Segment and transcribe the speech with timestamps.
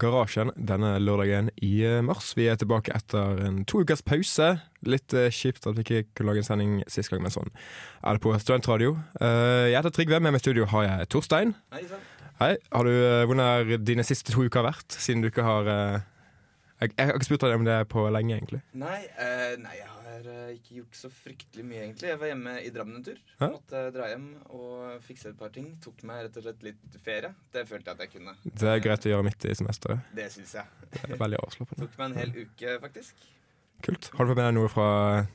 [0.00, 2.32] Garasjen denne lørdagen i eh, mars.
[2.34, 4.48] Vi er tilbake etter en to ukers pause.
[4.86, 7.52] Litt eh, kjipt at vi ikke kunne lage en sending sist gang, men sånn
[8.02, 8.96] er det på Studentradio.
[9.20, 11.54] Eh, jeg heter Trygve, med meg i studio har jeg Torstein.
[11.74, 11.84] Hei.
[12.40, 12.52] Hei.
[12.74, 12.94] Har du,
[13.30, 17.28] hvordan har dine siste to uker vært, siden du ikke har jeg, jeg har ikke
[17.28, 18.64] spurt deg om det på lenge, egentlig.
[18.74, 22.10] Nei, uh, nei, jeg har eh, ikke gjort så fryktelig mye, egentlig.
[22.12, 23.20] Jeg var hjemme i Drammen en tur.
[23.40, 23.48] Hæ?
[23.52, 25.68] Måtte dra hjem og fikse et par ting.
[25.84, 27.34] Tok meg rett og slett litt ferie.
[27.54, 28.36] Det følte jeg at jeg kunne.
[28.46, 30.10] Det er greit å gjøre midt i semesteret.
[30.16, 30.90] Det syns jeg.
[30.94, 31.84] Det er Veldig avslappende.
[31.84, 33.28] Tok meg en hel uke, faktisk.
[33.84, 34.10] Kult.
[34.14, 34.88] Har du fått med deg noe fra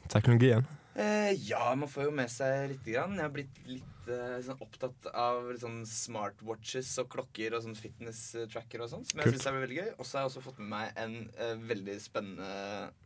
[0.10, 0.68] teknologien?
[1.00, 3.16] Eh, ja, man får jo med seg lite grann.
[3.16, 8.84] Jeg har blitt litt eh, sånn opptatt av sånn smartwatches og klokker og sånn fitness-tracker
[8.86, 9.94] og sånn, som jeg syns er veldig gøy.
[9.98, 12.52] Og så har jeg også fått med meg en uh, veldig spennende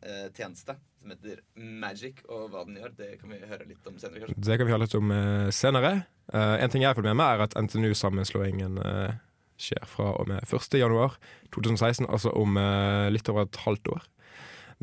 [0.05, 3.97] uh, tjeneste som heter Magic, og hva den gjør, det kan vi høre litt om
[3.99, 4.43] senere, kanskje.
[4.47, 5.93] Det kan vi høre litt om uh, senere.
[6.31, 9.17] Eh, en ting jeg har fått med meg, er at NTNU-sammenslåingen eh,
[9.59, 10.79] skjer fra og med 1.
[10.79, 11.17] januar
[11.55, 14.07] 2016, altså om eh, litt over et halvt år.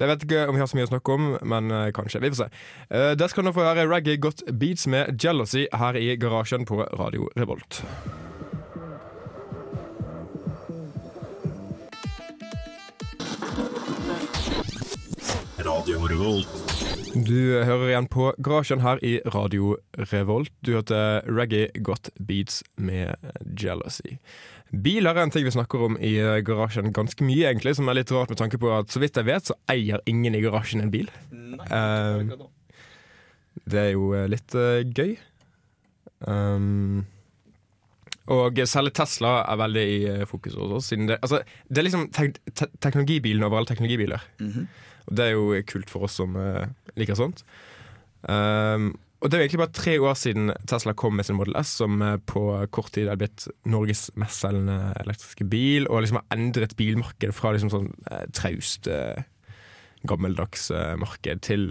[0.00, 2.22] Det vet ikke om vi har så mye å snakke om, men eh, kanskje.
[2.24, 2.48] Vi får se.
[2.88, 6.80] Uh, der skal nå få høre Reggae Got Beats med Jealousy her i garasjen på
[6.96, 7.82] Radio Revolt.
[15.60, 16.69] Radio Revolt.
[17.10, 19.72] Du hører igjen på Garasjen her i Radio
[20.12, 20.52] Revolt.
[20.62, 23.18] Du hørte Reggae Got Beats med
[23.58, 24.14] Jealousy.
[24.70, 26.12] Biler er en ting vi snakker om i
[26.46, 29.26] garasjen ganske mye, egentlig, som er litt rart med tanke på at så vidt jeg
[29.26, 31.10] vet, så eier ingen i garasjen en bil.
[31.34, 32.46] Nei, nå.
[33.66, 35.16] Det er jo eh, litt uh, gøy.
[36.30, 37.02] Um,
[38.30, 39.98] og særlig Tesla er veldig i
[40.30, 40.92] fokus hos oss.
[40.94, 44.30] Det, altså, det er liksom te te teknologibilen over alle teknologibiler.
[44.38, 44.70] Mhm.
[44.70, 46.66] Og det er jo kult for oss som eh,
[46.98, 47.44] liker sånt.
[48.22, 51.74] Um, og det er egentlig bare tre år siden Tesla kom med sin Model S,
[51.82, 56.76] som eh, på kort tid er blitt Norges mestselgende elektriske bil, og liksom har endret
[56.78, 58.88] bilmarkedet fra liksom sånn eh, traust,
[60.08, 61.66] gammeldags marked til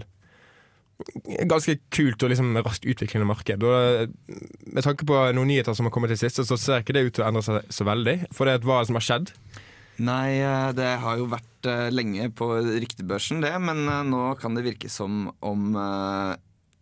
[1.50, 3.64] ganske kult og liksom raskt utviklende marked.
[3.64, 4.12] Og
[4.68, 7.16] med tanke på noen nyheter som har kommet til siste, så ser ikke det ut
[7.18, 8.18] til å endre seg så veldig.
[8.36, 9.34] For det er hva som har skjedd.
[10.00, 13.52] Nei, eh, det har jo vært eh, lenge på ryktebørsen, det.
[13.64, 15.74] Men eh, nå kan det virke som om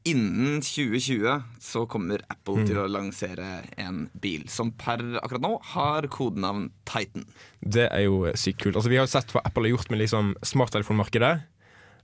[0.07, 6.07] innen 2020 så kommer Apple til å lansere en bil som per akkurat nå har
[6.13, 7.25] kodenavn Titan.
[7.59, 8.77] Det er jo sykt kult.
[8.77, 11.33] Altså, vi har jo sett hva Apple har gjort med liksom smarttelefonmarkedet.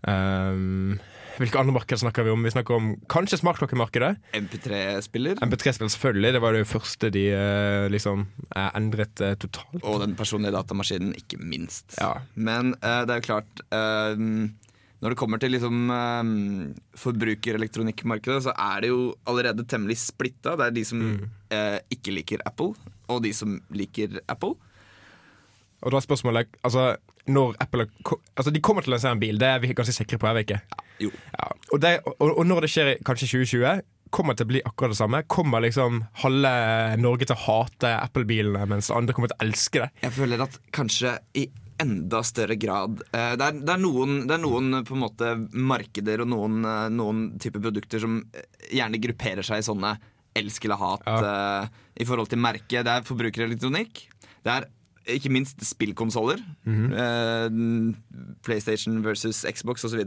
[0.03, 0.97] Um,
[1.39, 2.43] hvilke andre markeder snakker vi om?
[2.45, 4.11] Vi snakker om kanskje smartklokkemarkedet.
[4.37, 5.39] MP3-spiller.
[5.41, 6.33] MP3-spiller, selvfølgelig.
[6.35, 9.79] Det var det første de eh, liksom eh, endret eh, totalt.
[9.81, 11.97] Og den personlige datamaskinen, ikke minst.
[11.99, 12.15] Ja.
[12.35, 14.19] Men uh, det er jo klart uh,
[15.03, 20.57] Når det kommer til liksom, uh, forbrukerelektronikkmarkedet, så er det jo allerede temmelig splitta.
[20.59, 21.01] Det er de som
[21.51, 22.77] eh, ikke liker Apple,
[23.11, 24.55] og de som liker Apple.
[25.83, 26.93] Og da er spørsmålet altså,
[27.27, 27.87] når Apple
[28.35, 30.37] Altså, de kommer til å lansere en bil, det er vi ganske sikre på, er
[30.37, 30.61] vi ikke?
[31.03, 31.09] Jo.
[31.33, 31.49] Ja.
[31.71, 33.83] Og, det, og, og når det skjer i kanskje 2020,
[34.13, 35.23] kommer det til å bli akkurat det samme?
[35.31, 36.53] Kommer liksom halve
[37.01, 39.89] Norge til å hate Apple-bilene, mens andre kommer til å elske det?
[40.05, 41.47] Jeg føler at kanskje i
[41.81, 45.31] enda større grad eh, det, er, det, er noen, det er noen på en måte
[45.57, 48.45] markeder og noen, eh, noen typer produkter som eh,
[48.77, 49.95] gjerne grupperer seg i sånne
[50.37, 52.85] elsk eller hat eh, i forhold til merket.
[52.85, 54.05] Det er forbrukerelektronikk.
[54.45, 54.69] Det er
[55.09, 56.39] ikke minst spillkonsoller.
[56.95, 57.47] eh,
[58.45, 60.03] PlayStation versus Xbox osv.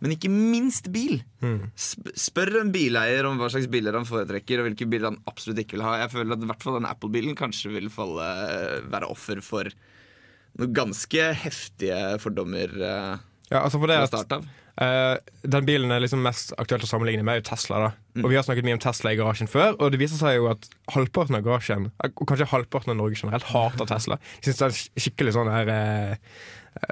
[0.00, 1.22] Men ikke minst bil.
[1.42, 1.70] Mm.
[1.76, 5.78] spør en bileier om hva slags biler han foretrekker, og hvilke biler han absolutt ikke
[5.78, 5.96] vil ha.
[6.04, 8.26] Jeg føler at i hvert fall den Apple-bilen kanskje vil falle,
[8.92, 9.70] være offer for
[10.56, 13.16] noen ganske heftige fordommer eh,
[13.50, 15.16] Ja, altså for det at Eh,
[15.48, 17.76] den bilen er liksom mest aktuelt å sammenligne med, er jo Tesla.
[17.86, 17.90] da
[18.22, 20.50] Og Vi har snakket mye om Tesla i garasjen før, og det viser seg jo
[20.52, 24.20] at halvparten av garasjen, eh, og kanskje halvparten av Norge generelt, hater Tesla.
[24.40, 26.12] De syns det er en skikkelig sånn her uh,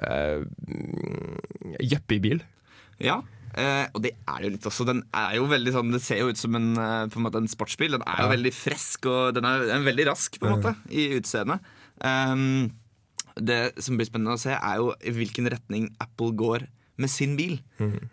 [0.01, 0.41] uh,
[2.09, 2.41] bil.
[3.03, 3.19] Ja.
[3.55, 4.87] Eh, og det er det jo litt også.
[4.89, 7.43] Den er jo veldig sånn Det ser jo ut som en, eh, på en, måte
[7.43, 7.95] en sportsbil.
[7.95, 10.73] Den er jo veldig frisk, og den er, den er veldig rask på en måte
[10.91, 11.61] i utseendet.
[12.03, 12.73] Um,
[13.39, 16.67] det som blir spennende å se, er jo i hvilken retning Apple går
[17.01, 17.59] med sin bil.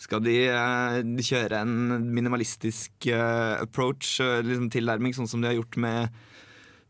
[0.01, 1.73] Skal de eh, kjøre en
[2.15, 6.21] minimalistisk eh, approach, eh, liksom tilnærming, sånn som de har gjort med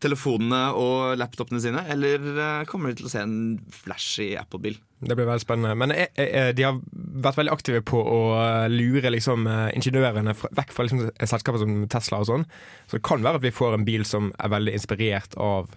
[0.01, 3.35] telefonene og laptopene sine, eller kommer de til å se en
[3.83, 4.79] flashy Apple-bil?
[4.97, 5.75] Det blir veldig spennende.
[5.77, 5.93] Men
[6.57, 6.79] de har
[7.21, 8.17] vært veldig aktive på å
[8.73, 9.45] lure liksom,
[9.77, 12.47] ingeniørene fra, vekk fra liksom, selskaper som Tesla og sånn.
[12.89, 15.69] Så det kan være at vi får en bil som er veldig inspirert av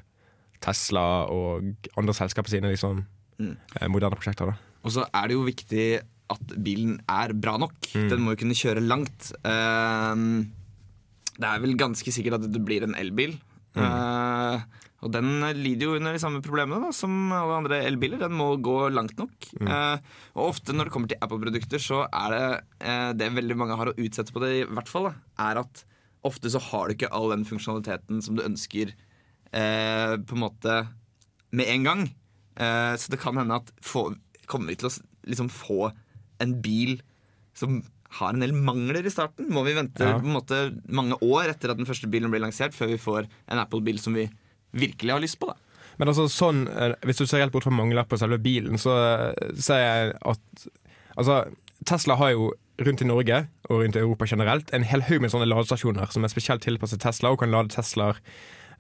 [0.65, 3.57] Tesla og andre selskaper sine liksom, Mm.
[3.91, 4.47] moderne prosjekter.
[4.47, 5.87] da Og så er det jo viktig
[6.35, 7.75] at bilen er bra nok.
[7.95, 9.33] Den må jo kunne kjøre langt.
[9.45, 10.45] Uh,
[11.35, 13.33] det er vel ganske sikkert at det blir en elbil.
[13.75, 14.61] Eh,
[15.05, 15.27] Og den
[15.59, 18.21] lider jo under de samme problemene da, som alle andre elbiler.
[18.23, 19.35] Den må gå langt nok.
[19.67, 19.99] Eh,
[20.39, 22.47] og ofte når det kommer til Apple-produkter, så er det
[22.87, 25.15] eh, det veldig mange har å utsette på det, i hvert fall, da,
[25.51, 25.83] er at
[26.25, 28.95] ofte så har du ikke all den funksjonaliteten som du ønsker
[29.53, 30.79] eh, på en måte
[31.53, 32.07] med en gang.
[32.55, 34.13] Så det kan hende at få,
[34.51, 34.95] kommer vi til å
[35.31, 35.91] liksom få
[36.45, 36.99] en bil
[37.57, 37.83] som
[38.19, 39.49] har en del mangler i starten?
[39.51, 40.19] Må vi vente Ja.
[40.19, 40.59] på en måte
[40.89, 44.15] mange år etter at den første bilen blir lansert, før vi får en Apple-bil som
[44.15, 44.29] vi
[44.75, 45.47] virkelig har lyst på?
[45.51, 45.55] da?
[45.99, 46.65] Men altså sånn,
[47.07, 48.95] hvis du ser helt bort fra mangler på selve bilen, så
[49.31, 50.69] eh, ser jeg at
[51.17, 51.45] Altså,
[51.87, 52.49] Tesla har jo
[52.83, 53.37] rundt i Norge
[53.71, 56.99] og rundt i Europa generelt en hel haug med sånne ladestasjoner som er spesielt tilpasset
[57.05, 58.19] Tesla, og kan lade Teslaer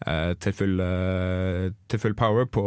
[0.06, 2.64] eh, til, full, eh, til full power på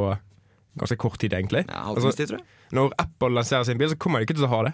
[0.79, 1.65] ganske kort tid, egentlig.
[1.67, 2.47] Ja, Altså, halvtimes tid, tror jeg.
[2.75, 4.73] Når Apple lanserer sin bil, så kommer de ikke til å ha det.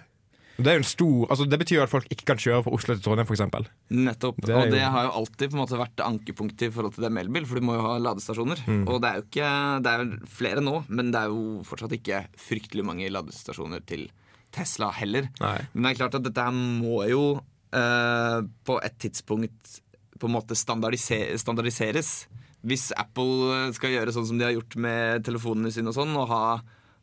[0.54, 2.74] Det er jo en stor, altså det betyr jo at folk ikke kan kjøre fra
[2.78, 3.70] Oslo til Trondheim, f.eks.
[3.90, 4.38] Nettopp.
[4.46, 7.04] Det og jo- det har jo alltid på en måte vært ankepunktet i forhold til
[7.08, 8.62] det med elbil, for du må jo ha ladestasjoner.
[8.70, 8.84] Mm.
[8.88, 12.20] Og det er jo ikke Det er flere nå, men det er jo fortsatt ikke
[12.38, 14.06] fryktelig mange ladestasjoner til
[14.54, 15.32] Tesla heller.
[15.42, 15.58] Nei.
[15.74, 17.42] Men det er klart at dette her må jo
[17.74, 19.80] eh, på et tidspunkt
[20.22, 22.28] på en måte standardise standardiseres.
[22.64, 26.30] Hvis Apple skal gjøre sånn som de har gjort med telefonene sine og sånn, og
[26.30, 26.62] ha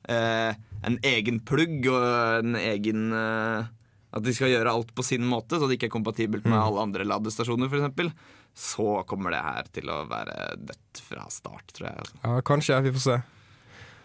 [0.08, 0.54] eh,
[0.86, 2.04] en egen plugg og
[2.40, 3.70] en egen eh,
[4.16, 6.82] At de skal gjøre alt på sin måte, så det ikke er kompatibelt med alle
[6.82, 8.14] andre ladestasjoner, f.eks.,
[8.58, 12.02] så kommer det her til å være dødt fra start, tror jeg.
[12.02, 12.16] Altså.
[12.24, 12.80] Ja, kanskje.
[12.82, 13.18] Vi får se.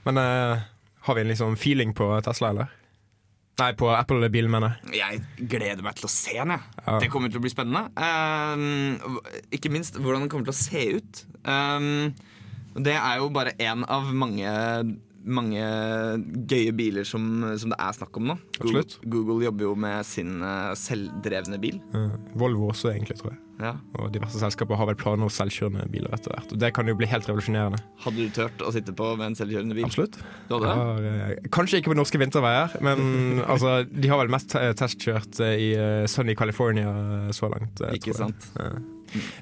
[0.06, 0.62] Men uh,
[1.08, 2.76] har vi en liksom feeling på Tesla, eller?
[3.56, 5.00] Nei, på Apple-bilen, mener jeg.
[5.00, 6.54] Jeg gleder meg til å se den.
[6.54, 6.80] jeg.
[6.86, 6.96] Ja.
[7.00, 7.88] Det kommer til å bli spennende.
[7.96, 9.20] Um,
[9.56, 11.22] ikke minst hvordan den kommer til å se ut.
[11.48, 12.12] Um,
[12.76, 14.52] det er jo bare én av mange,
[15.26, 15.62] mange
[16.50, 17.26] gøye biler som,
[17.60, 18.36] som det er snakk om nå.
[18.62, 21.82] Google, Google jobber jo med sin eh, selvdrevne bil.
[21.96, 23.42] Eh, Volvo også, egentlig, tror jeg.
[23.56, 23.72] Ja.
[24.02, 26.50] Og diverse selskaper har vel planer om selvkjørende biler etter hvert.
[26.52, 27.80] Og det kan jo bli helt revolusjonerende.
[28.04, 29.88] Hadde du turt å sitte på med en selvkjørende bil?
[29.88, 30.20] Absolutt.
[30.50, 30.74] Du hadde det?
[30.82, 33.06] Har, eh, kanskje ikke på norske vinterveier, men
[33.52, 35.72] altså, de har vel mest testkjørt i
[36.12, 36.92] sunny California
[37.36, 37.82] så langt.
[37.96, 38.52] Ikke sant?
[38.60, 38.76] Ja.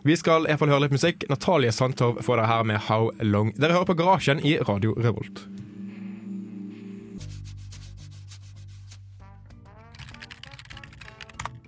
[0.03, 1.25] Vi skal i hvert fall høre litt musikk.
[1.31, 3.53] Natalie Sandtorv får dere her med How Long.
[3.57, 5.45] Dere hører på Garasjen i Radio Revolt.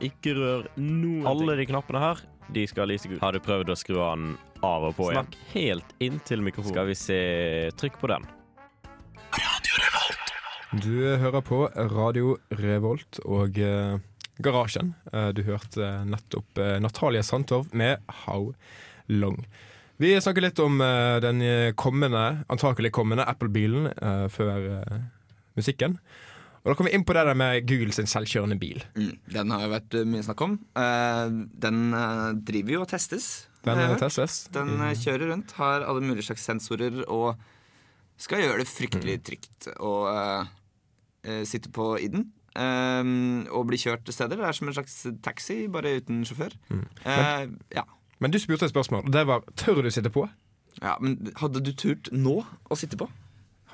[0.05, 2.23] Ikke rør noen Alle de knappene her,
[2.53, 3.21] de skal lyse gult.
[3.23, 4.33] Har du prøvd å skru den
[4.65, 5.25] av og på igjen?
[5.25, 6.73] Snakk helt inntil mikrofonen.
[6.75, 7.19] Skal vi se
[7.79, 8.27] Trykk på den.
[9.35, 10.33] Radio Revolt.
[10.83, 11.61] Du hører på
[11.95, 13.95] Radio Revolt og eh,
[14.43, 14.93] Garasjen.
[15.13, 18.51] Eh, du hørte nettopp eh, Natalie Sandtorv med How
[19.11, 19.39] Long.
[19.97, 21.39] Vi snakker litt om eh, den
[21.79, 24.97] kommende, antakelig kommende Apple-bilen eh, før eh,
[25.55, 25.97] musikken.
[26.65, 28.81] Og da kommer vi inn på det der med Google sin selvkjørende bil.
[28.97, 30.55] Mm, den har jo vært eh, mye snakk om.
[30.81, 33.27] Eh, den eh, driver jo og testes.
[33.65, 34.39] Den testes.
[34.53, 37.35] Den eh, kjører rundt, har alle mulige slags sensorer og
[38.17, 39.93] skal gjøre det fryktelig trygt å
[41.43, 42.29] sitte på i den.
[42.55, 44.39] Um, og bli kjørt til steder.
[44.39, 44.95] Det er som en slags
[45.25, 46.55] taxi, bare uten sjåfør.
[46.71, 47.83] Eh, ja.
[48.23, 50.23] Men du spurte et spørsmål, og det var tør du sitte på.
[50.81, 53.09] ja, Men hadde du turt nå å sitte på?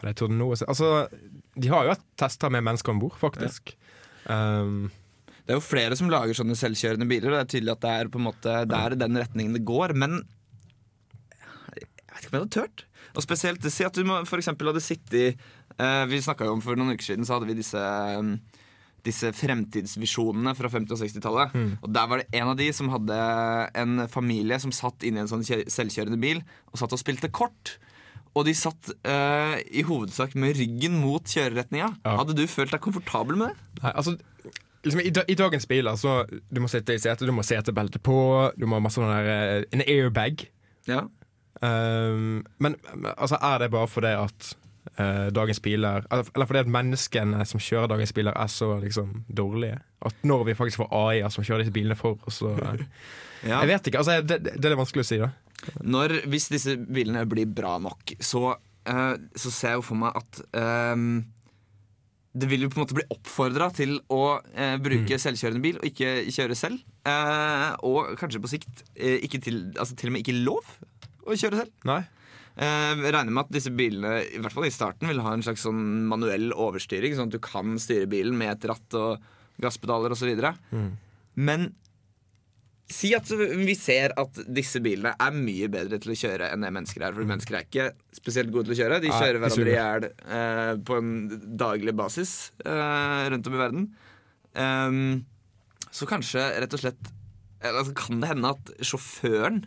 [0.01, 0.65] Noe å si?
[0.69, 1.07] Altså,
[1.55, 3.75] de har jo hatt tester med mennesker om bord, faktisk.
[4.25, 4.89] Um,
[5.41, 7.31] Det er jo flere som lager sånne selvkjørende biler.
[7.31, 9.57] og Det er tydelig at det er på en måte Det er i den retningen
[9.57, 9.93] det går.
[9.97, 10.21] Men
[11.75, 12.85] jeg vet ikke om jeg hadde turt.
[13.15, 15.37] Og spesielt Si at du må, for hadde sittet
[15.79, 17.81] uh, Vi snakka jo om for noen uker siden, så hadde vi disse
[18.17, 18.37] um,
[19.01, 21.55] disse fremtidsvisjonene fra 50- og 60-tallet.
[21.81, 23.17] Og Der var det en av de som hadde
[23.81, 27.79] en familie som satt inne i en sånn selvkjørende bil og satt og spilte kort.
[28.31, 31.89] Og de satt uh, i hovedsak med ryggen mot kjøreretninga.
[32.05, 32.17] Ja.
[32.21, 33.81] Hadde du følt deg komfortabel med det?
[33.81, 34.15] Nei, altså
[34.83, 38.15] liksom, i, I dagens biler så Du må sitte i setet, du må setebelte på,
[38.55, 40.45] du må ha masse sånn der eh, En airbag.
[40.89, 41.05] Ja.
[41.61, 42.79] Um, men
[43.17, 44.53] altså, er det bare fordi at
[44.97, 49.81] uh, dagens biler Eller fordi at menneskene som kjører dagens biler, er så liksom dårlige?
[50.01, 52.55] At når vi faktisk får AI-er som kjører disse bilene for oss, så
[53.41, 53.63] Ja.
[53.63, 53.97] Jeg vet ikke.
[53.97, 55.31] altså det, det, det er litt vanskelig å si, da.
[55.83, 58.55] Når, hvis disse bilene blir bra nok, så,
[58.89, 60.41] uh, så ser jeg jo for meg at
[60.95, 61.21] um,
[62.31, 65.87] det vil jo på en måte bli oppfordra til å eh, bruke selvkjørende bil og
[65.89, 66.79] ikke kjøre selv.
[67.03, 70.69] Eh, og kanskje på sikt ikke til, altså til og med ikke lov
[71.27, 71.73] å kjøre selv.
[71.89, 71.99] Nei?
[72.55, 75.43] Eh, jeg regner med at disse bilene i hvert fall i starten vil ha en
[75.43, 79.27] slags sånn manuell overstyring, sånn at du kan styre bilen med et ratt og
[79.61, 80.31] gasspedaler osv.
[80.71, 80.91] Mm.
[81.35, 81.71] Men
[82.93, 86.71] si at vi ser at disse bilene er mye bedre til å kjøre enn det
[86.75, 87.15] mennesker er.
[87.17, 89.01] For mennesker er ikke spesielt gode til å kjøre.
[89.03, 91.11] De kjører de hverandre i hjel eh, på en
[91.61, 92.33] daglig basis
[92.65, 93.85] eh, rundt om i verden.
[94.51, 94.97] Um,
[95.91, 97.11] så kanskje rett og slett
[97.63, 99.61] altså, Kan det hende at sjåføren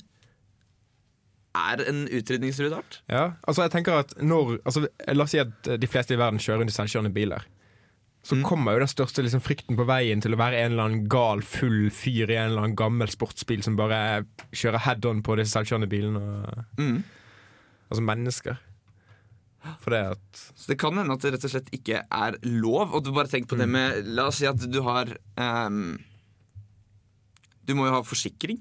[1.54, 2.98] er en utrydningstruet art.
[3.08, 6.42] Ja, altså jeg tenker at når altså, La oss si at de fleste i verden
[6.42, 7.46] kjører rundt i selvkjørende biler.
[8.24, 11.08] Så kommer jo den største liksom, frykten på veien til å være en eller annen
[11.12, 14.24] gal, full fyr i en eller annen gammel sportsbil som bare
[14.56, 16.22] kjører head on på disse selvkjørende bilene.
[16.80, 17.02] Mm.
[17.90, 18.62] altså mennesker.
[19.64, 22.92] Det at Så det kan hende at det rett og slett ikke er lov.
[22.92, 25.08] Og du bare tenk på det med La oss si at du har
[25.40, 25.96] um,
[27.64, 28.60] Du må jo ha forsikring.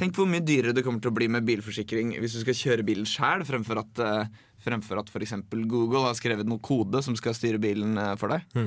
[0.00, 2.86] Tenk hvor mye dyrere det kommer til å bli med bilforsikring hvis du skal kjøre
[2.88, 5.36] bilen sjæl, fremfor at uh, Fremfor at f.eks.
[5.70, 8.58] Google har skrevet noe kode som skal styre bilen eh, for deg.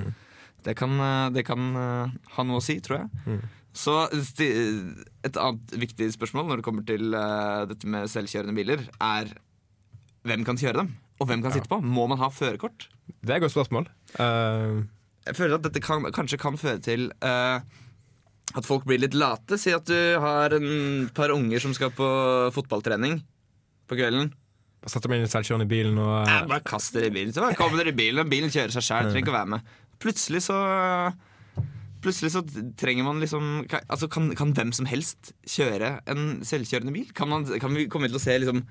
[0.63, 3.37] Det kan, eh, det kan eh, ha noe å si, tror jeg.
[3.73, 7.15] Så et annet viktig spørsmål når det kommer til
[7.69, 9.31] dette med selvkjørende biler, er
[10.29, 10.91] hvem kan kjøre dem?
[11.21, 11.79] Og hvem kan sitte på?
[11.81, 12.85] Må man ha førerkort?
[13.21, 13.89] Det er et godt spørsmål.
[14.19, 14.85] Uh...
[15.23, 17.63] Jeg føler at dette kan, kanskje kan føre til uh,
[18.53, 19.57] at folk blir litt late.
[19.57, 22.07] Si at du har en par unger som skal på
[22.55, 23.21] fotballtrening
[23.89, 24.33] på kvelden.
[24.85, 27.31] Setter meg inn i selvkjørende bilen og Eh, bare kast dere i bilen.
[27.35, 28.19] Så bare kommer dere i bilen.
[28.25, 29.11] og Bilen kjører seg sjøl.
[29.11, 29.69] Trenger ikke å være med.
[30.03, 30.57] Plutselig så
[32.03, 32.41] Plutselig så
[32.75, 33.45] trenger man liksom
[33.87, 37.11] Altså kan, kan hvem som helst kjøre en selvkjørende bil?
[37.15, 38.63] Kan, man, kan vi komme til å se liksom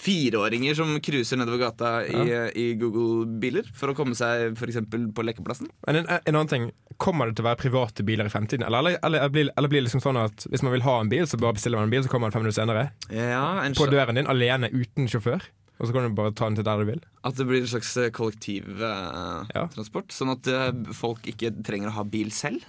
[0.00, 2.22] fireåringer som cruiser nedover gata i,
[2.56, 4.80] i Google-biler for å komme seg f.eks.
[4.88, 5.68] på lekeplassen?
[5.90, 8.66] En, en annen ting, Kommer det til å være private biler i fremtiden?
[8.66, 11.08] Eller, eller, eller, blir, eller blir det liksom sånn at hvis man vil ha en
[11.08, 12.82] bil, så bare bestiller man en bil, så kommer den fem minutter senere?
[13.08, 15.46] Ja, en På døren din, alene, uten sjåfør?
[15.80, 17.00] Og så kan du bare ta den til der du vil?
[17.24, 20.10] At det blir en slags eh, kollektivtransport.
[20.12, 20.16] Ja.
[20.18, 22.66] sånn at eh, folk ikke trenger å ha bil selv.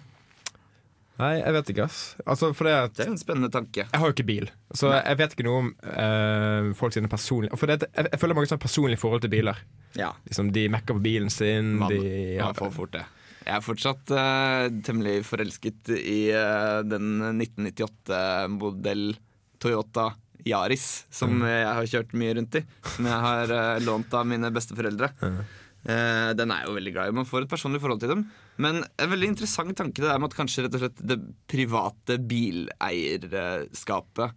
[1.21, 1.99] Nei, jeg vet ikke, ass.
[2.25, 3.85] Altså, for det at Det er jo en spennende tanke.
[3.85, 7.59] Jeg har jo ikke bil, så jeg vet ikke noe om uh, folk sine personlige
[7.59, 9.59] For det, jeg, jeg føler mange som har personlig forhold til biler.
[9.99, 13.05] Ja, Liksom, de mekker på bilen sin, man, de man får fort det.
[13.41, 19.07] Jeg er fortsatt uh, temmelig forelsket i uh, den 1998-modell
[19.61, 20.11] Toyota
[20.45, 22.63] Yaris, som jeg har kjørt mye rundt i.
[22.95, 23.51] Som jeg har
[23.85, 25.11] lånt av mine besteforeldre.
[25.81, 27.17] Eh, den er jeg jo veldig glad i.
[27.21, 28.21] Man får et personlig forhold til dem.
[28.61, 31.17] Men en veldig interessant tanke det er med at kanskje rett og slett det
[31.49, 34.27] private bileierskapet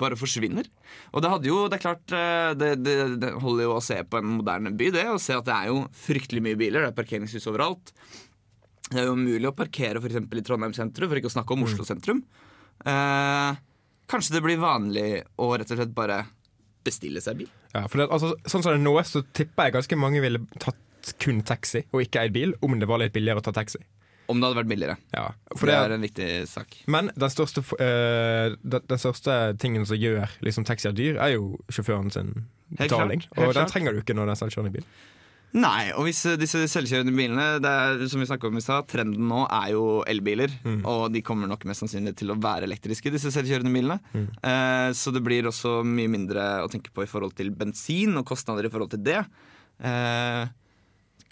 [0.00, 0.66] bare forsvinner.
[1.14, 3.96] Og det hadde jo, det er klart eh, det, det, det holder jo å se
[4.04, 5.06] på en moderne by, det.
[5.10, 6.84] Å se at det er jo fryktelig mye biler.
[6.84, 7.94] Det er parkeringshus overalt.
[8.90, 11.56] Det er jo umulig å parkere for eksempel i Trondheim sentrum, for ikke å snakke
[11.56, 12.20] om Oslo sentrum.
[12.84, 13.56] Uh,
[14.10, 16.20] kanskje det blir vanlig å rett og slett bare
[16.84, 17.52] bestille seg bil?
[17.74, 20.40] Ja, for det, altså, sånn som det er nå, så tipper jeg ganske mange ville
[20.62, 20.80] tatt
[21.20, 23.82] kun taxi og ikke eid bil, om det var litt billigere å ta taxi.
[24.30, 24.94] Om det hadde vært billigere.
[25.12, 26.78] Ja, For det det, er en viktig sak.
[26.88, 31.58] men den største, eh, den, den største tingen som gjør liksom, taxier dyr, er jo
[31.68, 32.30] sjåføren sin
[32.78, 33.26] betaling.
[33.26, 34.86] klart, og den trenger du ikke når det er selvkjørende bil.
[35.54, 39.28] Nei, og hvis eh, disse selvkjørende bilene det er, Som vi om i sted, Trenden
[39.30, 40.50] nå er jo elbiler.
[40.90, 44.00] Og de kommer nok mest sannsynlig til å være elektriske, disse selvkjørende bilene.
[44.42, 48.26] Eh, så det blir også mye mindre å tenke på i forhold til bensin og
[48.26, 49.20] kostnader i forhold til det.
[49.78, 50.42] Eh,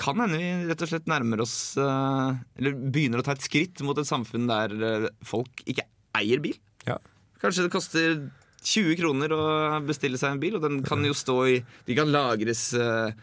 [0.02, 3.82] kan hende vi rett og slett nærmer oss eh, Eller begynner å ta et skritt
[3.86, 5.86] mot et samfunn der eh, folk ikke
[6.18, 6.56] eier bil.
[6.88, 6.98] Ja.
[7.42, 8.16] Kanskje det koster
[8.62, 9.42] 20 kroner å
[9.82, 13.14] bestille seg en bil, og den kan jo stå i De kan lagres eh,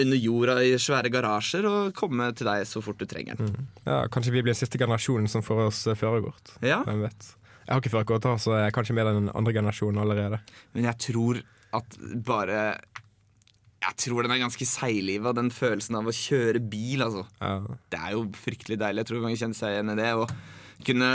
[0.00, 3.68] under jorda i svære garasjer og komme til deg så fort du trenger den.
[3.84, 6.54] Ja, kanskje vi blir siste generasjonen som får oss eh, førerkort.
[6.64, 7.28] Ja, Hvem vet.
[7.62, 10.40] Jeg har ikke førerkort, så jeg er kanskje med den andre generasjonen allerede.
[10.74, 11.94] Men jeg tror at
[12.26, 12.62] bare
[13.82, 17.24] Jeg tror den er ganske seigliva, den følelsen av å kjøre bil, altså.
[17.40, 17.56] Ja.
[17.90, 19.02] Det er jo fryktelig deilig.
[19.02, 20.10] Jeg tror mange kjenner seg igjen i det.
[20.14, 20.26] Å
[20.86, 21.08] kunne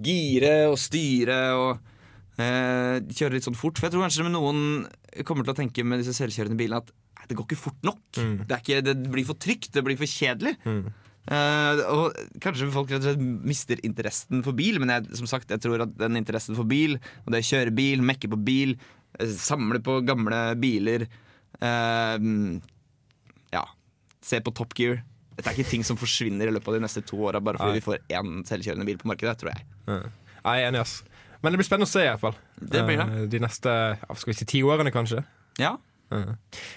[0.00, 1.89] gire og styre og
[2.44, 3.78] eh, kjøre litt sånn fort.
[3.78, 4.64] For jeg tror kanskje noen
[5.28, 6.90] kommer til å tenke med disse selvkjørende bilene at
[7.30, 8.02] det går ikke fort nok.
[8.16, 10.56] Det, er ikke, det blir for trygt, det blir for kjedelig.
[11.30, 15.52] Eh, og kanskje folk rett og slett mister interessen for bil, men jeg, som sagt,
[15.52, 18.74] jeg tror at den interessen for bil, og det å kjøre bil, mekke på bil,
[19.18, 22.16] eh, samle på gamle biler eh,
[23.54, 23.64] Ja,
[24.24, 25.04] se på Top Gear.
[25.36, 27.76] Dette er ikke ting som forsvinner i løpet av de neste to åra bare fordi
[27.76, 27.78] Nei.
[27.78, 29.68] vi får én selvkjørende bil på markedet, tror jeg.
[29.86, 30.02] Nei,
[30.40, 30.98] Jeg er enig, ass.
[31.42, 32.36] Men det blir spennende å se, i hvert fall.
[32.60, 33.06] Det blir det.
[33.22, 33.76] Eh, De neste
[34.16, 35.24] skal vi si, ti årene, kanskje.
[35.60, 35.76] Ja,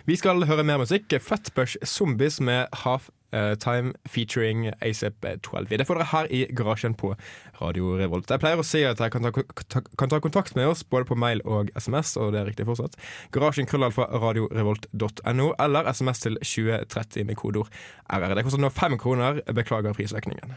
[0.05, 1.09] Vi skal høre mer musikk.
[1.19, 5.71] Fatbush Zombies med Half eh, Time featuring ASAP 12.
[5.73, 7.15] Det får dere her i garasjen på
[7.59, 8.29] Radio Revolt.
[8.29, 11.17] Jeg pleier å si at dere kan ta, kan ta kontakt med oss både på
[11.17, 12.93] mail og SMS, og det er riktig fortsatt.
[13.33, 17.73] Garasjen krøllalfa radiorevolt.no, eller SMS til 2030 med kodeord
[18.13, 18.35] RR.
[18.37, 19.41] Det koster nå fem kroner.
[19.49, 20.53] Beklager prisøkningen.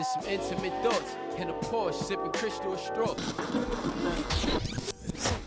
[0.00, 3.14] This some intimate thoughts in a Porsche sipping crystal straw.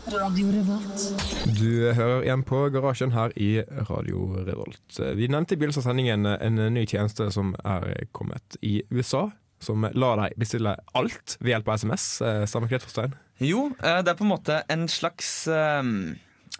[0.06, 1.58] Radio Revolt.
[1.58, 5.00] Du hører igjen på Garasjen her i Radio Revolt.
[5.18, 9.24] Vi nevnte i begynnelsen av sendingen en ny tjeneste som er kommet i USA,
[9.58, 12.06] som lar deg bestille alt ved hjelp av SMS.
[12.22, 13.20] Eh, Stemmer ikke det, Torstein?
[13.42, 15.82] Jo, eh, det er på en måte en slags eh,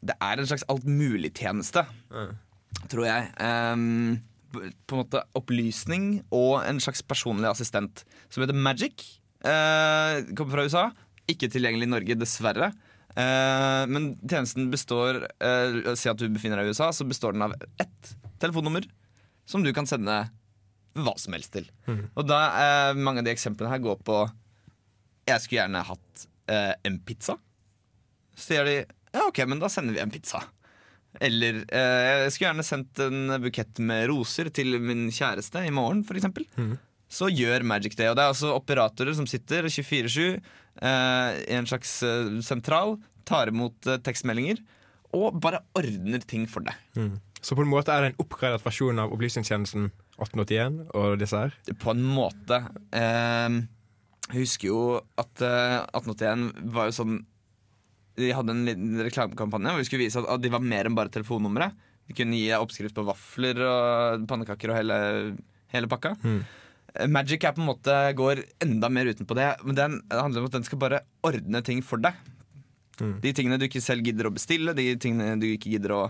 [0.03, 1.87] Det er en slags altmuligtjeneste,
[2.91, 3.35] tror jeg.
[3.39, 4.25] Um,
[4.55, 9.07] på en måte opplysning og en slags personlig assistent som heter Magic.
[9.45, 10.85] Eh, kommer fra USA.
[11.31, 12.71] Ikke tilgjengelig i Norge, dessverre.
[13.15, 17.45] Eh, men tjenesten består eh, Si at du befinner deg i USA, så består den
[17.47, 18.89] av ett telefonnummer
[19.47, 20.25] som du kan sende
[20.95, 21.69] hva som helst til.
[22.15, 24.19] Og da eh, mange av de eksemplene her går på
[25.29, 27.39] Jeg skulle gjerne hatt eh, en pizza.
[28.35, 28.77] Så sier de
[29.15, 30.41] ja, ok, men da sender vi en pizza.
[31.23, 36.03] Eller eh, jeg skulle gjerne sendt en bukett med roser til min kjæreste i morgen,
[36.07, 36.27] f.eks.
[36.59, 36.75] Mm.
[37.15, 38.11] Så gjør Magic Day.
[38.11, 40.39] Og det er altså operatorer som sitter 24-7 eh,
[41.45, 42.97] i en slags eh, sentral,
[43.29, 44.63] tar imot eh, tekstmeldinger
[45.15, 46.75] og bare ordner ting for deg.
[47.45, 51.55] Så på en måte er det en oppgradert versjon av opplysningstjenesten 1881 og disse her.
[51.79, 52.59] På en måte.
[52.97, 53.61] Eh,
[54.33, 54.81] jeg husker jo
[55.21, 57.17] at eh, 1881 var jo sånn
[58.19, 61.13] De hadde en liten reklamekampanje hvor vi skulle vise at, de var mer enn bare
[61.15, 61.75] telefonnummeret.
[62.05, 64.99] De kunne gi oppskrift på vafler og pannekaker og hele,
[65.73, 66.13] hele pakka.
[66.23, 66.43] Mm.
[67.11, 69.49] Magic er på en måte går enda mer utenpå det.
[69.65, 72.19] Men den, handler om at den skal bare ordne ting for deg.
[72.99, 76.03] De tingene du ikke selv gidder å bestille, de tingene du ikke gidder å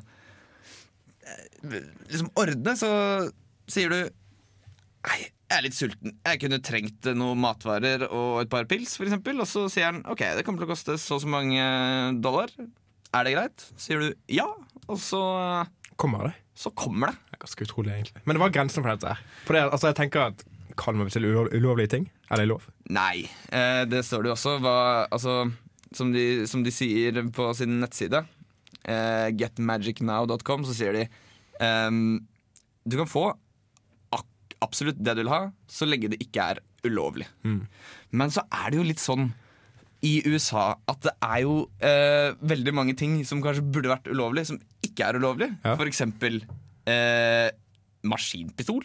[1.24, 1.78] eh,
[2.10, 2.90] liksom ordne, så
[3.70, 4.00] sier du
[5.04, 6.14] Nei, jeg er litt sulten.
[6.24, 9.42] Jeg kunne trengt noen matvarer og et par pils, for eksempel.
[9.42, 11.66] Og så sier han ok, det kommer til å koste så og så mange
[12.24, 12.52] dollar.
[13.14, 13.66] Er det greit?
[13.78, 14.46] Sier du ja,
[14.88, 15.20] og så,
[16.00, 16.32] Kommer det?
[16.58, 17.20] så kommer det.
[17.28, 18.22] Det er ganske utrolig, egentlig.
[18.24, 19.14] Men det var grensen for dette.
[19.46, 20.44] For det, altså, jeg tenker at
[20.80, 22.08] Kan man bestille ulov, ulovlige ting?
[22.34, 22.64] Er det lov?
[22.90, 24.56] Nei, eh, det står det jo også.
[24.64, 24.74] Hva,
[25.14, 25.36] altså,
[25.94, 28.24] som, de, som de sier på sin nettside,
[28.82, 31.90] eh, getmagicnow.com, så sier de eh,
[32.82, 33.28] Du kan få
[34.64, 37.28] absolutt det du vil ha, så lenge det ikke er ulovlig.
[37.44, 39.30] Men så er det jo litt sånn
[40.04, 44.44] i USA at det er jo eh, veldig mange ting som kanskje burde vært ulovlig,
[44.50, 45.48] som ikke er ulovlig.
[45.64, 45.76] Ja.
[45.78, 46.42] For eksempel
[46.90, 47.48] eh,
[48.04, 48.84] maskinpistol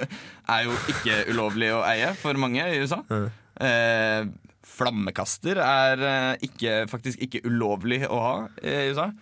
[0.56, 2.98] er jo ikke ulovlig å eie for mange i USA.
[3.62, 4.26] Eh,
[4.66, 9.12] flammekaster er eh, ikke, faktisk ikke ulovlig å ha i USA.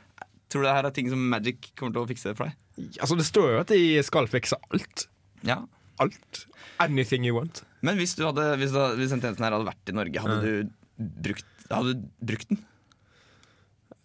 [0.49, 2.57] Tror du det her er ting som Magic kommer til å fikse for deg?
[3.03, 5.07] Altså, Det står jo at de skal fikse alt.
[5.47, 5.61] Ja.
[6.03, 6.47] Alt.
[6.83, 7.63] Anything you want.
[7.85, 10.39] Men hvis, du hadde, hvis, du, hvis den tjenesten her hadde vært i Norge, hadde
[10.43, 12.63] du brukt, hadde du brukt den?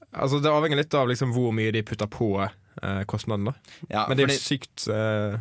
[0.10, 3.52] Altså, Det avhenger litt av liksom, hvor mye de putter på eh, kostnaden.
[3.52, 3.56] da
[3.91, 5.38] Ja, Men det er jo sykt eh,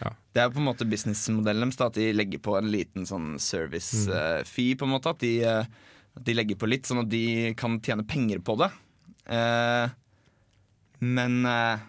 [0.00, 3.34] Det er jo på en måte businessmodellen deres, at de legger på en liten sånn
[3.42, 4.76] service-fee.
[4.78, 5.66] på en måte At de, eh,
[6.16, 8.70] at de legger på litt, sånn at de kan tjene penger på det.
[9.26, 9.90] Eh,
[11.04, 11.82] men eh,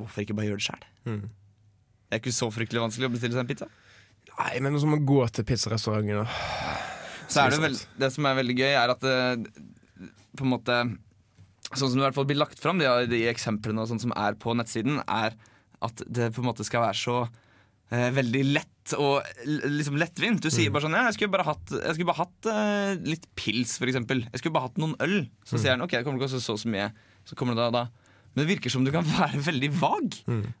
[0.00, 0.84] hvorfor ikke bare gjøre det sjæl?
[1.08, 1.22] Mm.
[2.12, 3.66] Det er ikke så fryktelig vanskelig å bestille seg en pizza.
[4.34, 6.26] Nei, men som må gå til pizzarestauranten.
[7.24, 9.62] Så er det, vel, det som er veldig gøy, er at det,
[10.36, 10.76] på en måte
[11.72, 14.12] Sånn som det i hvert fall blir lagt fram, de, de eksemplene og sånt som
[14.12, 15.32] er på nettsiden, er
[15.80, 20.44] at det på en måte skal være så eh, veldig lett og liksom lettvint.
[20.44, 23.78] Du sier bare sånn ja, 'Jeg skulle bare hatt, skulle bare hatt eh, litt pils,
[23.80, 24.20] eksempel.
[24.26, 26.58] Jeg skulle bare hatt noen øl.' Så sier han 'ok, det kommer til å så
[26.60, 26.92] så mye'.
[27.24, 28.01] Så kommer det da, da.
[28.32, 30.14] Men det virker som du kan være veldig vag.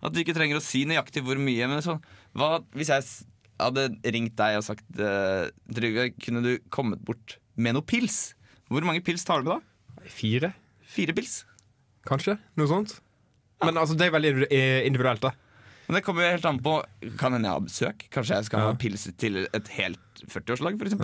[0.04, 1.68] At du ikke trenger å si nøyaktig hvor mye.
[1.70, 2.02] Men sånn,
[2.36, 3.06] hva, hvis jeg
[3.62, 8.34] hadde ringt deg og sagt eh, Trygve, kunne du kommet bort med noe pils?
[8.72, 10.04] Hvor mange pils tar du med da?
[10.10, 10.52] Fire,
[10.92, 11.42] Fire pils.
[12.08, 12.38] kanskje?
[12.58, 12.96] Noe sånt.
[13.62, 15.30] Men altså, det er veldig eh, individuelt, da.
[15.86, 16.72] Men det kommer jo helt an på
[17.20, 18.04] Kan hende jeg har besøk.
[18.14, 18.70] Kanskje jeg skal Ja.
[18.72, 20.96] ha pils til et helt 40-årslag, f.eks.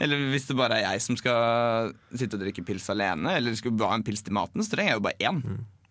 [0.00, 3.76] Eller hvis det bare er jeg som skal sitte og drikke pils alene, eller skal
[3.80, 5.38] ha en pils til maten, så trenger jeg jo bare én.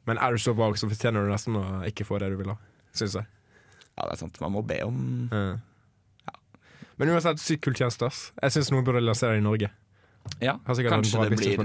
[0.05, 2.51] Men er du så vag, så fortjener du nesten å ikke få det du vil
[2.53, 2.57] ha.
[2.95, 3.25] Syns jeg.
[3.95, 4.37] Ja, det er sant.
[4.43, 4.99] Man må be om
[5.31, 6.35] Ja.
[6.97, 8.05] Men uansett, sykt kul tjeneste.
[8.07, 8.31] ass.
[8.41, 9.71] Jeg syns noen burde lansere det i Norge.
[10.41, 11.57] Ja, kanskje det blir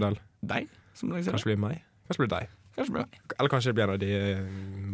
[0.42, 1.82] deg som lanserer Kanskje det blir meg.
[2.08, 2.48] Kanskje det blir deg.
[2.76, 3.20] Kanskje det.
[3.36, 4.44] Eller kanskje det blir en av de eh,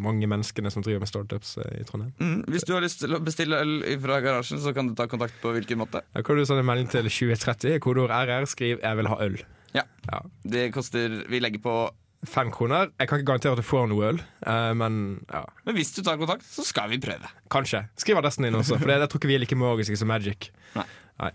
[0.07, 2.15] mange menneskene som driver med startups eh, i Trondheim.
[2.21, 5.09] Mm, hvis du har lyst til å bestille øl fra garasjen, så kan du ta
[5.11, 6.03] kontakt på hvilken måte.
[6.15, 9.39] Da kan du sende en melding til 2030, kodeord RR, skriv 'jeg vil ha øl'.
[9.75, 9.85] Ja.
[10.09, 10.21] Ja.
[10.43, 11.77] Det koster Vi legger på
[12.25, 12.91] Fem kroner.
[12.99, 16.03] Jeg kan ikke garantere at du får noe øl, eh, men ja, Men hvis du
[16.03, 17.29] tar kontakt, så skal vi prøve.
[17.51, 17.85] kanskje.
[17.97, 20.51] Skriv adressen din også, for det, jeg tror ikke vi er like magiske som Magic.
[20.75, 20.85] Nei.
[21.21, 21.31] Nei.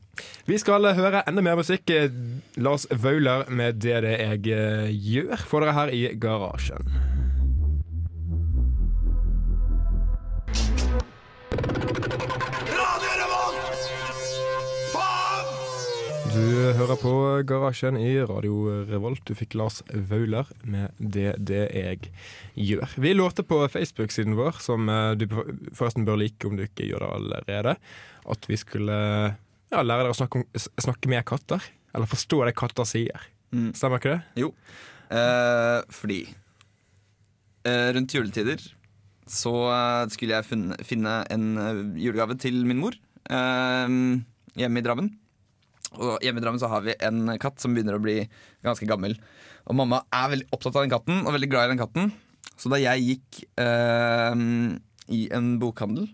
[0.45, 1.89] Vi skal eh, høre enda mer musikk.
[1.89, 2.09] Eh,
[2.57, 7.20] Lars Vaular med 'Det det jeg gjør' for dere her i garasjen.
[16.31, 16.43] Du
[16.77, 17.11] hører på
[17.43, 19.19] Garasjen i Radio Revolt.
[19.27, 22.11] Du fikk Lars Vaular med 'Det det jeg
[22.55, 22.93] gjør'.
[22.95, 25.27] Vi låter på Facebook-siden vår, som eh, du
[25.75, 27.75] forresten bør like om du ikke gjør det allerede,
[28.29, 28.95] at vi skulle
[29.71, 31.61] ja, lære deg å snakke, om, snakke med katter.
[31.93, 33.27] Eller forstå det katter sier.
[33.51, 33.73] Mm.
[33.75, 34.21] Stemmer ikke det?
[34.39, 34.53] Jo,
[35.11, 36.21] eh, fordi
[37.65, 38.61] eh, rundt juletider
[39.27, 42.95] så eh, skulle jeg finne, finne en eh, julegave til min mor
[43.27, 43.87] eh,
[44.55, 45.11] hjemme i Drammen.
[45.99, 48.21] Og hjemme i Drammen så har vi en katt som begynner å bli
[48.63, 49.17] ganske gammel.
[49.67, 52.11] Og mamma er veldig opptatt av den katten og veldig glad i den katten.
[52.55, 54.43] Så da jeg gikk eh,
[55.11, 56.07] i en bokhandel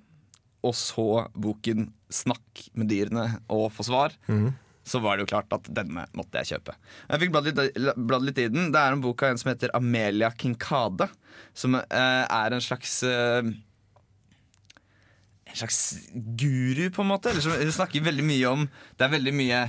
[0.65, 4.15] og så boken 'Snakk med dyrene og få svar',
[4.87, 6.75] så var det jo klart at denne måtte jeg kjøpe.
[7.09, 8.71] Jeg fikk bladd litt, bladd litt i den.
[8.71, 11.09] Det er en bok av en som heter Amelia Kinkade.
[11.53, 13.43] Som eh, er en slags eh,
[15.47, 15.81] En slags
[16.13, 17.31] guru, på en måte.
[17.31, 18.65] Eller som hun snakker veldig mye om
[18.97, 19.61] Det er veldig mye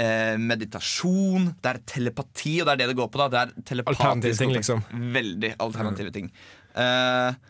[0.00, 3.22] eh, meditasjon, det er telepati, og det er det det går på.
[3.22, 4.84] da Det er Alternative ting, liksom.
[5.14, 6.30] Veldig alternative ting.
[6.74, 7.40] Eh,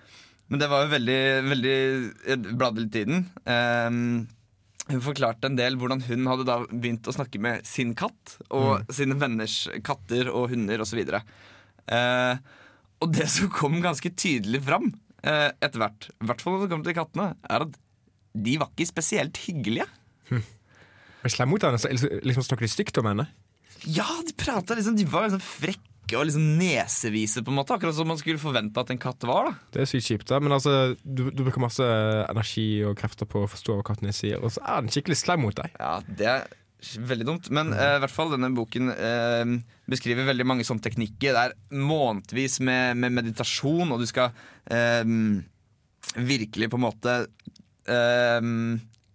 [0.52, 1.76] men det var jo veldig, veldig
[2.28, 3.22] Jeg bladde litt i den.
[3.48, 4.26] Eh,
[4.84, 8.84] hun forklarte en del hvordan hun hadde da begynt å snakke med sin katt og
[8.92, 11.00] sine venners katter og hunder osv.
[11.08, 12.34] Eh,
[13.00, 14.90] og det som kom ganske tydelig fram
[15.24, 17.80] etter hvert, i hvert fall når det kommer til kattene, er at
[18.34, 19.86] de var ikke spesielt hyggelige.
[20.28, 20.42] Hm.
[21.30, 21.78] slem mot henne?
[22.26, 23.28] Liksom snakker de stygt om henne?
[23.84, 27.76] Ja, de prata liksom De var liksom frekke og liksom nesevise, på en måte.
[27.76, 29.48] Akkurat som man skulle forvente at en katt var.
[29.48, 30.26] da Det er sykt kjipt.
[30.28, 31.86] da Men altså, du, du bruker masse
[32.28, 35.16] energi og krefter på å forstå hva katten din sier, og så er den skikkelig
[35.22, 35.72] slem mot deg.
[35.80, 36.44] Ja, det er
[36.98, 37.50] veldig dumt.
[37.54, 39.54] Men i i hvert fall denne boken uh,
[39.90, 41.34] beskriver veldig mange sånne teknikker.
[41.34, 45.14] Det er månedvis med, med meditasjon, og du skal uh,
[46.16, 47.14] virkelig på en måte
[47.88, 48.40] eh,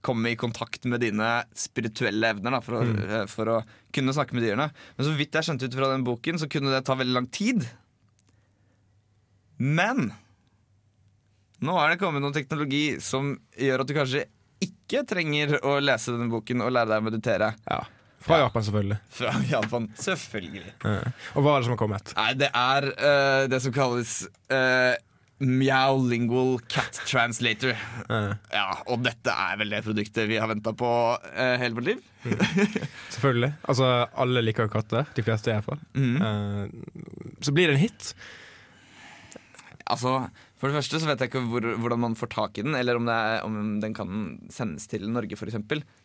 [0.01, 1.27] komme i kontakt med dine
[1.57, 3.59] spirituelle evner da, for, å, eh, for å
[3.95, 4.69] kunne snakke med dyrene.
[4.97, 7.29] Men så vidt jeg skjønte ut fra den boken, så kunne det ta veldig lang
[7.33, 7.67] tid.
[9.59, 10.11] Men
[11.59, 14.27] nå er det kommet noen teknologi som gjør at du kanskje
[14.89, 17.53] ikke trenger å lese denne boken og lære deg å meditere.
[17.69, 17.79] Ja.
[18.19, 18.47] Fra Ja.
[18.49, 18.97] Japan, selvfølgelig.
[19.15, 19.85] Fra Japan.
[19.95, 20.73] Selvfølgelig.
[21.37, 22.09] Og hva er det som har kommet?
[22.17, 24.15] Nei, det er uh, det som kalles
[24.51, 24.97] uh,
[25.39, 27.71] Meowlingual Cat Translator.
[28.09, 28.19] Ja.
[28.51, 32.03] Ja, Og dette er vel det produktet vi har venta på uh, hele vårt liv.
[33.13, 33.53] Selvfølgelig.
[33.71, 33.87] Altså,
[34.19, 35.07] alle liker jo katter.
[35.15, 35.79] De fleste, iallfall.
[35.95, 36.19] Mm.
[36.19, 38.11] Uh, så blir det en hit.
[39.89, 40.17] Altså,
[40.59, 42.99] For det første så vet jeg ikke hvor, hvordan man får tak i den, eller
[42.99, 45.55] om, det er, om den kan sendes til Norge, f.eks.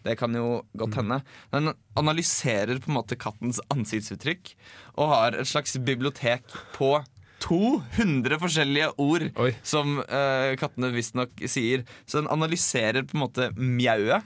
[0.07, 1.19] Det kan jo godt hende.
[1.51, 4.55] Den analyserer på en måte kattens ansiktsuttrykk
[4.95, 6.97] og har et slags bibliotek på
[7.45, 9.51] 200 forskjellige ord Oi.
[9.67, 11.83] som uh, kattene visstnok sier.
[12.07, 14.25] Så den analyserer på en måte mjauet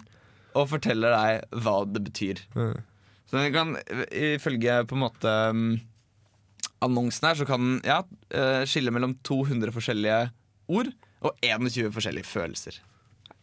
[0.58, 2.44] og forteller deg hva det betyr.
[2.54, 2.76] Mm.
[3.28, 3.74] Så den kan,
[4.12, 5.72] ifølge på en måte mm,
[6.84, 10.20] annonsen her, så kan den ja, eh, skille mellom 200 forskjellige
[10.68, 10.90] ord
[11.26, 12.78] og 21 forskjellige følelser.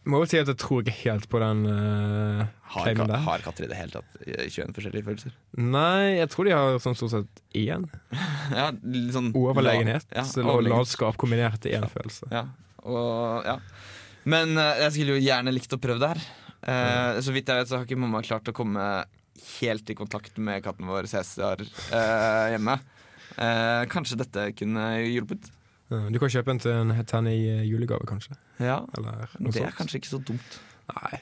[0.06, 2.44] Må jo si at jeg tror ikke helt på den uh,
[2.76, 3.22] Har, ka der.
[3.24, 5.32] har katter i det hele tatt eh, 21 forskjellige følelser?
[5.58, 7.88] Nei, jeg tror de har sånn stort sett én.
[8.54, 8.68] Ja,
[9.16, 12.30] sånn Overlegenhet la- ja, og latskap kombinert i én følelse.
[12.30, 12.44] Ja,
[12.86, 13.56] og, ja.
[14.30, 16.22] Men uh, jeg skulle jo gjerne likt å prøve det her.
[16.66, 18.86] Eh, Så vidt jeg vet, så har ikke mamma klart å komme
[19.58, 22.78] helt i kontakt med katten vår Cæsar eh, hjemme.
[23.36, 25.50] Eh, kanskje dette kunne hjulpet?
[25.88, 28.34] Du kan kjøpe en til en henne i eh, julegave, kanskje.
[28.58, 29.76] Ja, Eller noe Det er sånt.
[29.78, 30.58] kanskje ikke så dumt.
[30.96, 31.20] Nei.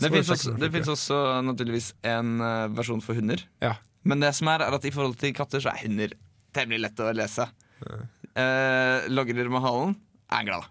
[0.00, 3.42] Det Så det også, det finnes også naturligvis en eh, versjon for hunder.
[3.62, 3.74] Ja.
[4.02, 6.14] Men det som er, er at i forhold til katter så er hunder
[6.56, 7.46] temmelig lett å lese.
[7.84, 9.94] Eh, logrer med halen
[10.30, 10.66] er en glad.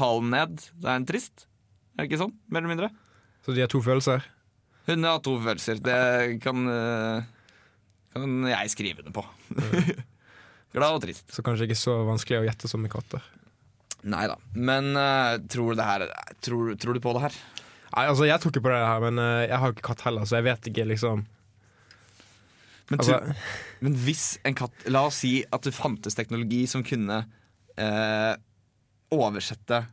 [0.00, 1.46] Halen ned, det er en trist.
[1.96, 2.34] Er det ikke sånn?
[2.48, 2.90] Mer eller mindre.
[3.44, 4.24] Så de har to følelser.
[4.88, 5.78] Hunder har to følelser.
[5.84, 7.22] Det kan, eh,
[8.12, 9.24] kan jeg skrive det på.
[10.74, 11.28] glad og trist.
[11.32, 13.24] Så kanskje ikke så vanskelig å gjette som med katter.
[14.02, 14.38] Nei da.
[14.58, 16.06] Men uh, tror, du det her,
[16.42, 17.36] tror, tror du på det her?
[17.92, 20.26] Nei, altså Jeg tror ikke på det her, men uh, jeg har ikke katt heller,
[20.26, 21.22] så jeg vet ikke liksom
[22.88, 23.42] Men, altså, tu,
[23.86, 28.32] men hvis en katt La oss si at det fantes teknologi som kunne uh,
[29.12, 29.84] oversette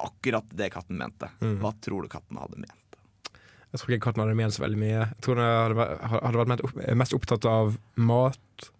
[0.00, 1.28] akkurat det katten mente.
[1.40, 1.58] Mm.
[1.60, 2.79] Hva tror du katten hadde ment?
[3.70, 4.96] Jeg tror ikke katten hadde ment så veldig mye.
[5.06, 8.70] Jeg tror den hadde, vært- hadde vært mest opptatt av mat,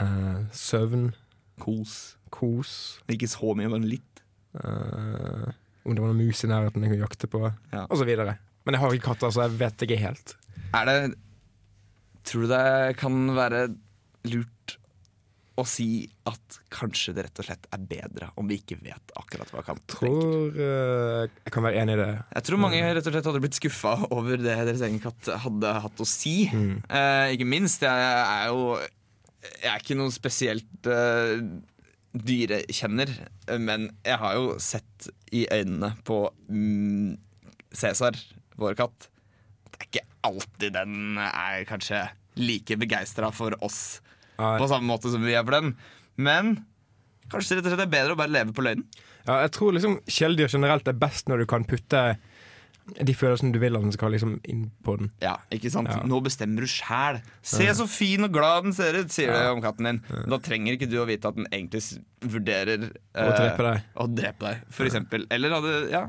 [0.00, 1.08] uh, søvn,
[1.58, 2.16] Kos.
[2.30, 4.20] kos Ikke så mye, men litt.
[4.54, 5.50] Uh,
[5.84, 7.40] Om det var noen mus i nærheten jeg kunne jakte på,
[7.72, 7.86] Ja.
[8.06, 8.38] videre.
[8.64, 10.36] Men jeg har ikke katter, så jeg vet ikke helt.
[10.74, 11.14] Er det
[12.28, 13.74] Tror du det kan være
[14.28, 14.76] lurt
[15.58, 19.50] å si at kanskje det rett og slett er bedre om vi ikke vet akkurat
[19.54, 20.12] hva Kant tenker.
[20.14, 22.10] Tror eh, Jeg kan være enig i det.
[22.36, 25.72] Jeg tror mange rett og slett hadde blitt skuffa over det deres egen katt hadde
[25.86, 26.36] hatt å si.
[26.52, 27.82] Eh, ikke minst.
[27.82, 31.42] Jeg er jo Jeg er ikke noen spesielt eh,
[32.18, 33.12] dyrekjenner,
[33.60, 37.16] men jeg har jo sett i øynene på mm,
[37.76, 38.16] Cæsar,
[38.58, 39.10] vår katt.
[39.68, 42.06] Det er ikke alltid den er kanskje
[42.38, 44.00] like begeistra for oss.
[44.38, 45.74] På samme måte som vi er for den.
[46.18, 46.56] Men
[47.32, 48.86] kanskje det er bedre å bare leve på løgnen.
[49.28, 52.02] Ja, jeg tror liksom kjæledyr generelt er best når du kan putte
[52.88, 55.10] de følelsene du vil at den skal liksom inn på den.
[55.20, 55.90] Ja, ikke sant?
[55.92, 56.00] Ja.
[56.08, 57.20] Nå bestemmer du sjæl.
[57.44, 60.00] Se så fin og glad den ser ut, sier du om katten din.
[60.08, 60.22] Ja.
[60.34, 61.82] Da trenger ikke du å vite at den egentlig
[62.24, 63.90] vurderer vurderer Å eh, drepe deg.
[63.94, 65.26] Å drepe deg, for eksempel.
[65.34, 66.06] Eller hadde, ja,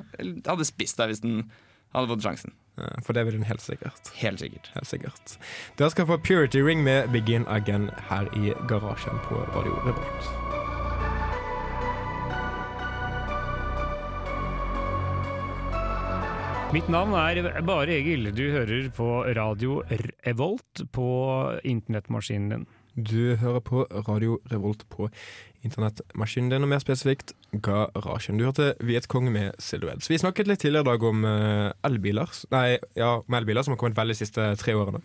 [0.47, 1.43] hadde spist deg hvis den
[1.95, 2.55] hadde fått sjansen.
[2.79, 4.11] Ja, For det vil hun helt sikkert.
[4.21, 4.71] Helt sikkert.
[4.75, 5.37] Helt sikkert.
[5.79, 10.49] Dere skal få Purity Ring med Begin Again her i garasjen på Radio Revolt.
[16.69, 18.29] Mitt navn er Bare Egil.
[18.37, 19.79] Du hører på Radio
[20.27, 21.07] Revolt på
[21.65, 22.67] internettmaskinen din.
[22.95, 25.09] Du hører på Radio Revolt på
[25.65, 28.39] internettmaskinen din, og mer spesifikt Garasjen.
[28.39, 30.09] Du hørte Vietcong med Silhouettes.
[30.09, 33.81] Vi snakket litt tidligere i dag om eh, elbiler Nei, ja, om elbiler som har
[33.81, 35.01] kommet veldig de siste tre årene.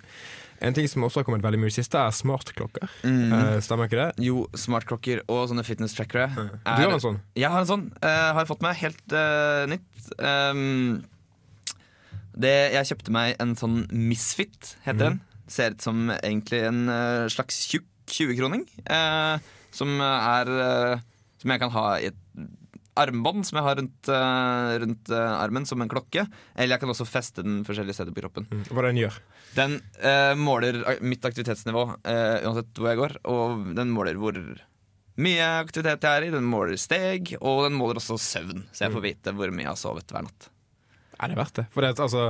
[0.65, 2.87] En ting som også har kommet veldig mye i siste, er smartklokker.
[3.05, 4.11] Eh, stemmer ikke det?
[4.25, 6.31] Jo, smartklokker og sånne fitness trackere.
[6.39, 7.21] Du har en sånn?
[7.37, 7.89] Jeg har en sånn.
[7.99, 10.09] Uh, har fått meg helt uh, nytt.
[10.23, 11.03] Um,
[12.35, 15.23] det, jeg kjøpte meg en sånn Misfit, heter den.
[15.51, 18.67] Ser ut som egentlig en eh, slags tjukk 20-kroning.
[18.87, 19.39] eh,
[19.75, 20.99] som er eh,
[21.43, 22.21] Som jeg kan ha i et
[22.95, 26.23] armbånd som jeg har rundt, eh, rundt armen, som en klokke.
[26.55, 28.47] Eller jeg kan også feste den forskjellige steder på kroppen.
[28.53, 28.61] Mm.
[28.71, 29.17] Hva den gjør?
[29.57, 34.39] Den eh, måler mitt aktivitetsnivå eh, uansett hvor jeg går, og den måler hvor
[35.19, 36.31] mye aktivitet jeg er i.
[36.37, 39.73] Den måler steg, og den måler også søvn, så jeg får vite hvor mye jeg
[39.75, 40.49] har sovet hver natt.
[41.19, 41.67] Er det verdt det?
[41.75, 42.25] For det, er- altså,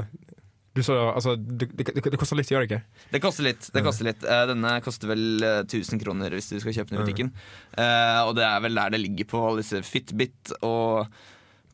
[0.74, 3.04] du så, altså, det, det, det, koster litt, gjør det ikke?
[3.12, 3.68] Det koster litt.
[3.74, 6.98] det koster litt Eh, Denne koster vel eh, 1000 kroner hvis du skal kjøpe den
[6.98, 7.30] i butikken.
[7.76, 11.06] Uh, og det er vel der det ligger på alle disse Fitbit og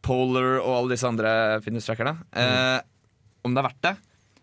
[0.05, 1.33] Polar og alle disse andre
[1.65, 2.15] fitness-trackerne.
[2.33, 2.79] Eh,
[3.45, 3.97] om det er verdt det?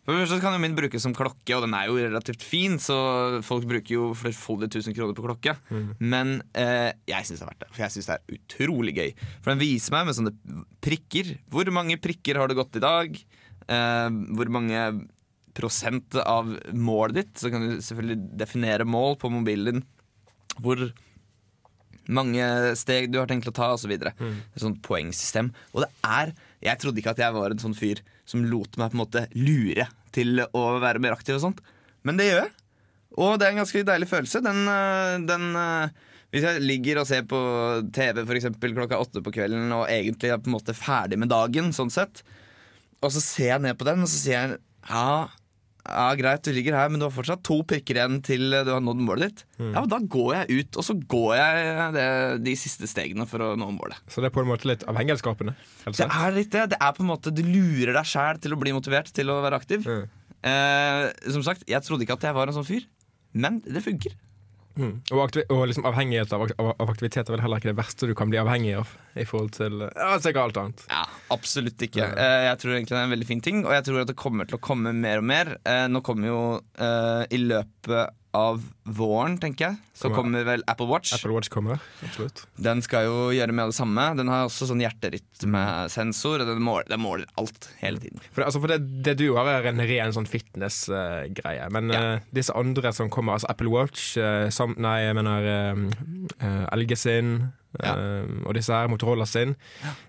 [0.08, 2.78] For det første kan jo min brukes som klokke, og den er jo relativt fin,
[2.80, 2.96] så
[3.44, 5.58] folk bruker jo flerfoldige tusen kroner på klokke.
[6.00, 9.12] Men eh, jeg syns det er verdt det, for jeg syns det er utrolig gøy.
[9.42, 11.34] For den viser meg med sånne prikker.
[11.52, 13.20] Hvor mange prikker har det gått i dag?
[13.68, 14.84] Eh, hvor mange
[15.58, 17.34] prosent av målet ditt?
[17.42, 19.86] Så kan du selvfølgelig definere mål på mobilen din.
[20.64, 20.88] Hvor
[22.08, 22.44] mange
[22.80, 23.92] steg du har tenkt å ta, osv.
[23.92, 25.52] Et sånt poengsystem.
[25.76, 28.90] Og det er Jeg trodde ikke at jeg var en sånn fyr som lot meg
[28.90, 31.60] på en måte lure til å være mer aktiv og sånt.
[32.02, 32.54] Men det gjør jeg.
[33.18, 34.42] Og det er en ganske deilig følelse.
[34.46, 35.90] Den, øh, den øh,
[36.34, 37.40] Hvis jeg ligger og ser på
[37.94, 41.30] TV for eksempel, klokka åtte på kvelden og egentlig er på en måte ferdig med
[41.32, 42.20] dagen, sånn sett,
[43.04, 44.58] og så ser jeg ned på den, og så sier jeg
[44.88, 45.28] ja,
[45.88, 48.84] ja, greit, du ligger her, men du har fortsatt to prikker igjen til du har
[48.84, 49.44] nådd målet ditt.
[49.60, 52.08] Ja, men Da går jeg ut, og så går jeg det,
[52.44, 54.00] de siste stegene for å nå målet.
[54.12, 55.56] Så det er på en måte litt avhengighetsskapende.
[55.88, 56.66] Det er litt det.
[56.74, 59.40] Det er på en måte Du lurer deg sjæl til å bli motivert til å
[59.46, 59.88] være aktiv.
[59.88, 60.08] Mm.
[60.48, 62.88] Eh, som sagt, jeg trodde ikke at jeg var en sånn fyr,
[63.38, 64.16] men det funker.
[64.78, 64.94] Mm.
[65.12, 68.14] Og, og liksom avhengighet av, av, av aktivitet er vel heller ikke det verste du
[68.18, 68.92] kan bli avhengig av.
[69.18, 70.84] I forhold til ja, sikkert alt annet.
[70.92, 72.06] Ja, Absolutt ikke.
[72.06, 74.18] Eh, jeg tror egentlig det er en veldig fin ting, og jeg tror at det
[74.20, 75.56] kommer til å komme mer og mer.
[75.66, 76.42] Eh, nå kommer jo
[76.78, 81.14] eh, i løpet av våren, tenker jeg, så Kommer- kommer vel Apple Watch.
[81.14, 81.80] Apple Watch kommer.
[82.04, 82.46] Absolutt.
[82.62, 84.16] Den skal jo gjøre med det samme.
[84.18, 88.20] Den har også sånn hjerterytmesensor, og den måler, den måler alt hele tiden.
[88.32, 91.70] For, det, altså, for det, det du har, er en ren sånn fitness-greie.
[91.72, 92.02] Men Ja.
[92.16, 95.48] uh, disse andre som kommer, altså Apple Watch uh, sam, Nei, jeg mener
[96.42, 97.32] uh, LG sin
[97.84, 97.94] Ja.
[97.94, 99.56] eh, og disse her, Motorola sin.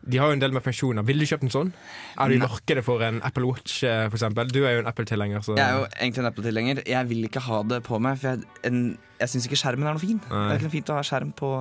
[0.02, 1.04] De har jo en del med funksjoner.
[1.08, 1.72] Ville du kjøpt en sånn?
[2.18, 2.46] Er du i Nei.
[2.48, 4.10] markedet for en Apple Watch, f.eks.?
[4.10, 4.52] for eksempel?
[4.54, 5.42] Du er jo en Apple-tilhenger.
[5.52, 6.82] Jeg er jo egentlig en Apple-tilhenger.
[6.88, 8.82] Jeg vil ikke ha det på meg, for jeg, en,
[9.20, 10.20] jeg syns ikke skjermen er noe fin.
[10.28, 11.52] Det er ikke noe fint å ha skjerm på,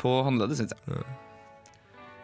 [0.00, 1.04] på håndleddet, syns jeg.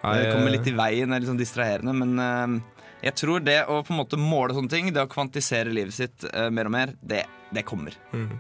[0.07, 3.42] Nei, Det kommer eh, litt i veien, er litt sånn distraherende, men eh, jeg tror
[3.45, 6.71] det å på en måte måle sånne ting, det å kvantisere livet sitt eh, mer
[6.71, 7.97] og mer, det, det kommer.
[8.12, 8.31] Mm.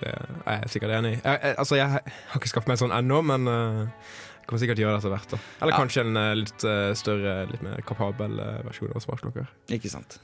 [0.00, 1.18] Det er jeg sikkert enig i.
[1.24, 4.78] Jeg, jeg, altså, jeg har ikke skaffet meg sånn ennå, men uh, jeg kommer sikkert
[4.82, 5.30] gjøre det etter hvert.
[5.32, 5.78] da Eller Ja.
[5.80, 9.48] kanskje en eh, litt uh, større, litt mer kapabel uh, versjon av smartklokker.
[9.74, 10.18] Ikke sant?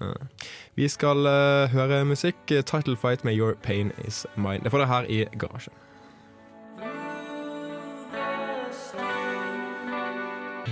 [0.78, 2.38] Vi skal eh, høre musikk.
[2.46, 4.60] Title Fight med Your Pain Is Mine.
[4.62, 5.74] Det får dere her i garasjen.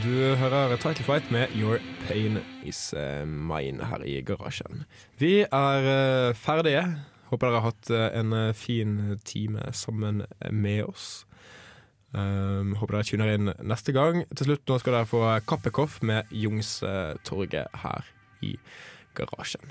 [0.01, 4.85] Du hører Title Fight med Your Pain Is eh, Mine her i garasjen.
[5.21, 6.85] Vi er eh, ferdige
[7.31, 11.27] Håper dere har hatt eh, en eh, fin eh, time sammen med oss.
[12.11, 14.25] Um, håper dere tuner inn neste gang.
[14.35, 18.11] Til slutt nå skal dere få Kappekoff med Jungstorget her
[18.43, 18.57] i
[19.15, 19.71] garasjen.